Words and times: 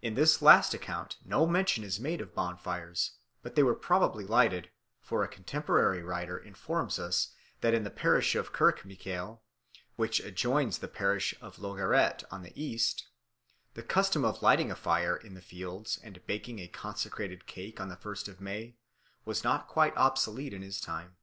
In 0.00 0.14
this 0.14 0.40
last 0.40 0.72
account 0.72 1.18
no 1.22 1.44
mention 1.46 1.84
is 1.84 2.00
made 2.00 2.22
of 2.22 2.34
bonfires, 2.34 3.18
but 3.42 3.54
they 3.54 3.62
were 3.62 3.74
probably 3.74 4.24
lighted, 4.24 4.70
for 5.02 5.22
a 5.22 5.28
contemporary 5.28 6.00
writer 6.02 6.38
informs 6.38 6.98
us 6.98 7.34
that 7.60 7.74
in 7.74 7.84
the 7.84 7.90
parish 7.90 8.34
of 8.34 8.54
Kirkmichael, 8.54 9.42
which 9.96 10.20
adjoins 10.20 10.78
the 10.78 10.88
parish 10.88 11.34
of 11.42 11.58
Logierait 11.58 12.24
on 12.30 12.44
the 12.44 12.58
east, 12.58 13.08
the 13.74 13.82
custom 13.82 14.24
of 14.24 14.40
lighting 14.40 14.70
a 14.70 14.74
fire 14.74 15.18
in 15.18 15.34
the 15.34 15.42
fields 15.42 15.98
and 16.02 16.24
baking 16.26 16.58
a 16.58 16.66
consecrated 16.66 17.46
cake 17.46 17.78
on 17.78 17.90
the 17.90 17.96
first 17.96 18.28
of 18.28 18.40
May 18.40 18.78
was 19.26 19.44
not 19.44 19.68
quite 19.68 19.94
obsolete 19.98 20.54
in 20.54 20.62
his 20.62 20.80
time. 20.80 21.18